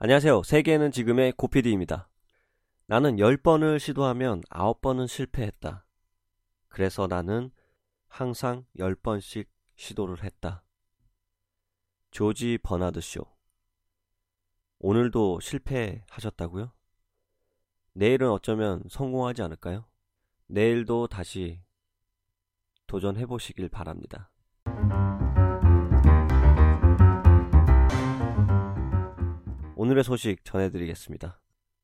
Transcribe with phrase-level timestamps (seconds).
[0.00, 0.44] 안녕하세요.
[0.44, 2.08] 세계는 지금의 고피디입니다.
[2.86, 5.84] 나는 10번을 시도하면 9번은 실패했다.
[6.68, 7.50] 그래서 나는
[8.06, 10.62] 항상 10번씩 시도를 했다.
[12.12, 13.24] 조지 버나드 쇼.
[14.78, 16.72] 오늘도 실패하셨다고요?
[17.94, 19.88] 내일은 어쩌면 성공하지 않을까요?
[20.46, 21.60] 내일도 다시
[22.86, 24.30] 도전해 보시길 바랍니다.
[29.88, 31.40] 오늘의 소식 전해드리겠습니다.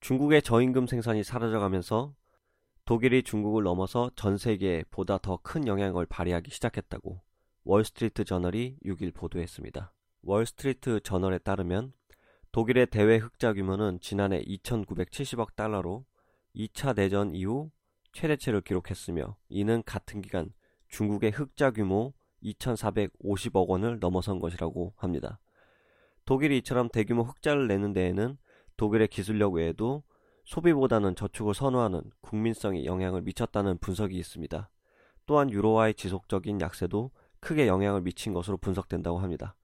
[0.00, 2.14] 중국의 저임금 생산이 사라져가면서
[2.84, 7.22] 독일이 중국을 넘어서 전 세계에 보다 더 큰 영향을 발휘하기 시작했다고
[7.64, 9.94] 월스트리트 저널이 6일 보도했습니다.
[10.20, 11.94] 월스트리트 저널에 따르면
[12.52, 16.04] 독일의 대외 흑자 규모는 지난해 2,970억 달러로
[16.54, 17.70] 2차 대전 이후
[18.12, 20.52] 최대치를 기록했으며 이는 같은 기간
[20.88, 22.12] 중국의 흑자 규모
[22.42, 25.40] 2,450억 원을 넘어선 것이라고 합니다.
[26.26, 28.36] 독일이 이처럼 대규모 흑자를 내는 데에는
[28.76, 30.02] 독일의 기술력 외에도
[30.44, 34.68] 소비보다는 저축을 선호하는 국민성이 영향을 미쳤다는 분석이 있습니다.
[35.26, 37.10] 또한 유로화의 지속적인 약세도
[37.40, 39.56] 크게 영향을 미친 것으로 분석된다고 합니다.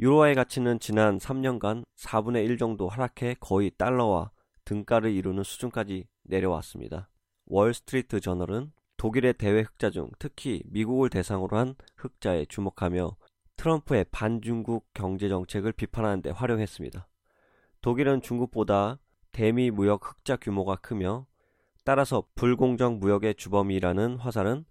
[0.00, 4.32] 유로화의 가치는 지난 3년간 4분의 1 정도 하락해 거의 달러와
[4.64, 7.08] 등가를 이루는 수준까지 내려왔습니다.
[7.46, 13.16] 월스트리트 저널은 독일의 대외 흑자 중 특히 미국을 대상으로 한 흑자에 주목하며
[13.62, 17.06] 트럼프의 반중국 경제 정책을 비판하는 데 활용했습니다.
[17.80, 18.98] 독일은 중국보다
[19.30, 21.28] 대미 무역 흑자 규모가 크며
[21.84, 24.64] 따라서 불공정 무역의 주범이라는 화살은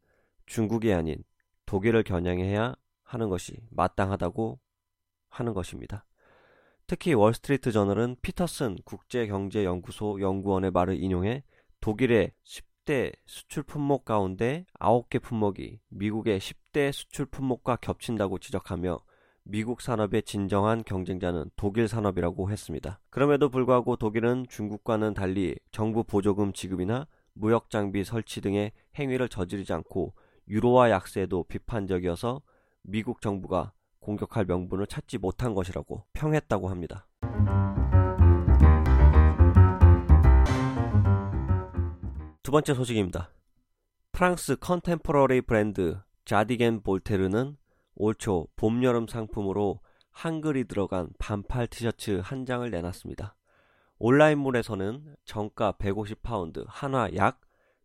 [0.46, 1.24] 중국이 아닌
[1.66, 4.60] 독일을 겨냥해야 하는 것이 마땅하다고
[5.30, 6.04] 하는 것입니다.
[6.86, 11.46] 특히 월스트리트 저널은 피터슨 국제경제연구소 연구원의 말을 인용해
[11.80, 12.34] 독일의
[12.82, 19.00] 10대 수출 품목 가운데 9개 품목이 미국의 10대 수출 품목과 겹친다고 지적하며
[19.44, 23.00] 미국 산업의 진정한 경쟁자는 독일 산업이라고 했습니다.
[23.10, 30.14] 그럼에도 불구하고 독일은 중국과는 달리 정부 보조금 지급이나 무역 장비 설치 등의 행위를 저지르지 않고
[30.48, 32.42] 유로화 약세에도 비판적이어서
[32.84, 37.08] 미국 정부가 공격할 명분을 찾지 못한 것이라고 평했다고 합니다.
[42.52, 43.32] 두 번째 소식입니다.
[44.12, 47.56] 프랑스 컨템포러리 브랜드 자디겐 볼테르는
[47.96, 49.80] 올 초 봄, 여름 상품으로
[50.12, 53.38] 한글이 들어간 반팔 티셔츠 한 장을 내놨습니다.
[54.00, 57.40] 온라인몰에서는 정가 150파운드, 한화 약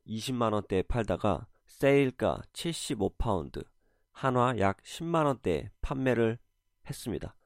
[0.08, 3.64] 20만원대에 팔다가 세일가 75파운드,
[4.10, 6.40] 한화 약 10만원대에 판매를
[6.90, 7.36] 했습니다.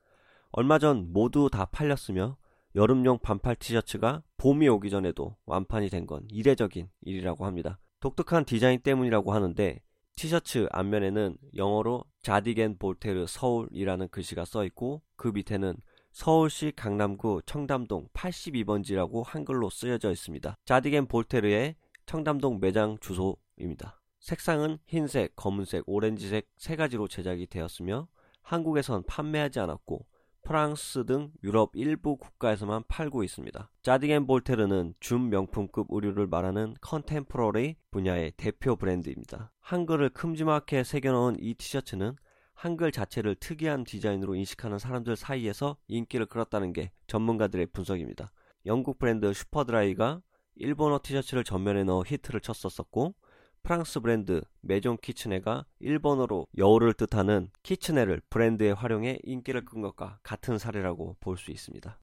[0.53, 2.39] 얼마 전 모두 다 팔렸으며
[2.77, 7.79] 여름용 반팔 티셔츠가 봄이 오기 전에도 완판이 된 건 이례적인 일이라고 합니다.
[8.01, 9.81] 독특한 디자인 때문이라고 하는데
[10.17, 15.77] 티셔츠 앞면에는 영어로 자디겐 볼테르 서울이라는 글씨가 써 있고 그 밑에는
[16.13, 20.57] 서울시 강남구 청담동 82번지라고 한글로 쓰여져 있습니다.
[20.65, 21.77] 자디겐 볼테르의
[22.07, 24.01] 청담동 매장 주소입니다.
[24.21, 28.09] 색상은 흰색, 검은색, 오렌지색 세 가지로 제작이 되었으며
[28.43, 30.07] 한국에선 판매하지 않았고
[30.51, 33.71] 프랑스 등 유럽 일부 국가에서만 팔고 있습니다.
[33.83, 39.53] 자디겐 볼테르는 준 명품급 의류를 말하는 컨템포러리 분야의 대표 브랜드입니다.
[39.61, 42.17] 한글을 큼지막하게 새겨놓은 이 티셔츠는
[42.53, 48.33] 한글 자체를 특이한 디자인으로 인식하는 사람들 사이에서 인기를 끌었다는 게 전문가들의 분석입니다.
[48.67, 50.21] 영국 브랜드 슈퍼드라이가
[50.57, 53.15] 일본어 티셔츠를 전면에 넣어 히트를 쳤었었고
[53.63, 61.17] 프랑스 브랜드 메종 키츠네가 일본어로 여우를 뜻하는 키츠네를 브랜드에 활용해 인기를 끈 것과 같은 사례라고
[61.21, 61.99] 볼 수 있습니다.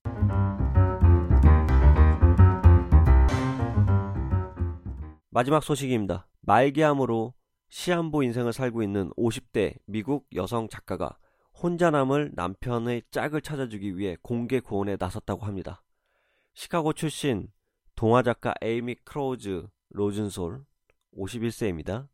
[5.29, 6.27] 마지막 소식입니다.
[6.41, 7.33] 말기암으로
[7.69, 11.17] 시한부 인생을 살고 있는 50대 미국 여성 작가가
[11.53, 15.83] 혼자 남을 남편의 짝을 찾아주기 위해 공개 구혼에 나섰다고 합니다.
[16.53, 17.49] 시카고 출신
[17.95, 20.63] 동화 작가 에이미 크라우즈 로즌솔
[21.17, 22.07] 51세입니다.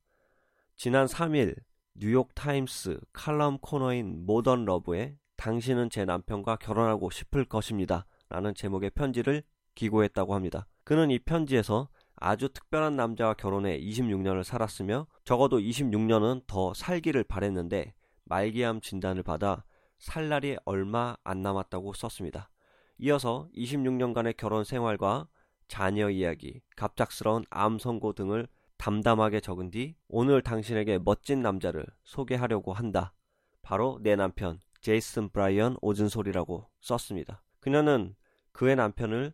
[0.76, 1.56] 지난 3일
[1.96, 8.06] 뉴욕 타임스 칼럼 코너인 모던 러브에 당신은 제 남편과 결혼하고 싶을 것입니다.
[8.30, 9.44] 라는 제목의 편지를
[9.76, 10.66] 기고했다고 합니다.
[10.84, 17.94] 그는 이 편지에서 아주 특별한 남자와 결혼해 26년을 살았으며 적어도 26년은 더 살기를 바랬는데
[18.26, 19.66] 말기암 진단을 받아
[19.98, 22.50] 살 날이 얼마 안 남았다고 썼습니다.
[22.98, 25.28] 이어서 26년간의 결혼 생활과
[25.68, 28.48] 자녀 이야기, 갑작스러운 암 선고 등을
[28.84, 33.14] 담담하게 적은 뒤 오늘 당신에게 멋진 남자를 소개하려고 한다.
[33.62, 37.42] 바로 내 남편 제이슨 브라이언 오즌솔이라고 썼습니다.
[37.62, 38.14] 그녀는
[38.52, 39.32] 그의 남편을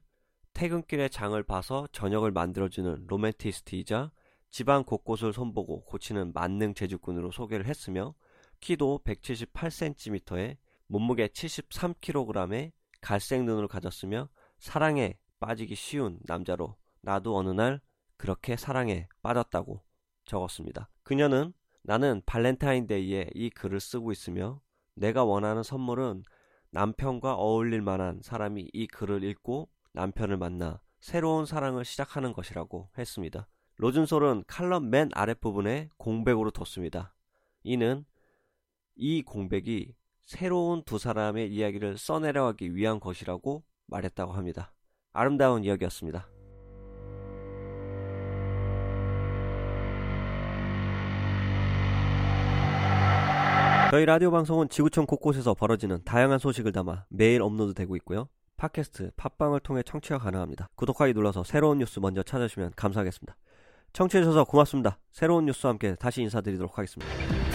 [0.53, 4.11] 퇴근길에 장을 봐서 저녁을 만들어주는 로맨티스트이자
[4.51, 8.13] 집안 곳곳을 손보고 고치는 만능 제주꾼으로 소개를 했으며
[8.59, 12.71] 키도 178cm에 몸무게 73kg의
[13.01, 14.29] 갈색 눈을 가졌으며
[14.59, 17.81] 사랑에 빠지기 쉬운 남자로 나도 어느 날
[18.19, 19.81] 그렇게 사랑에 빠졌다고
[20.25, 20.89] 적었습니다.
[21.03, 24.61] 그녀는 나는 발렌타인데이에 이 글을 쓰고 있으며
[24.93, 26.23] 내가 원하는 선물은
[26.71, 33.47] 남편과 어울릴 만한 사람이 이 글을 읽고 남편을 만나 새로운 사랑을 시작하는 것이라고 했습니다.
[33.77, 37.15] 로즌솔은 칼럼 맨 아랫부분에 공백으로 뒀습니다.
[37.63, 38.05] 이는
[38.95, 39.95] 이 공백이
[40.25, 44.73] 새로운 두 사람의 이야기를 써내려가기 위한 것이라고 말했다고 합니다.
[45.13, 46.27] 아름다운 이야기였습니다.
[53.91, 58.29] 저희 라디오 방송은 지구촌 곳곳에서 벌어지는 다양한 소식을 담아 매일 업로드되고 있고요.
[58.57, 60.69] 팟캐스트, 팟빵을 통해 청취가 가능합니다.
[60.75, 63.35] 구독하기 눌러서 새로운 뉴스 먼저 찾아주시면 감사하겠습니다.
[63.93, 64.99] 청취해주셔서 고맙습니다.
[65.11, 67.48] 새로운 뉴스와 함께 다시 인사드리도록 하겠습니다.